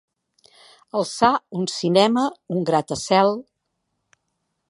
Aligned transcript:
Alçar 1.01 1.29
un 1.59 1.67
cinema, 1.73 2.25
un 2.55 2.65
gratacel. 2.71 3.31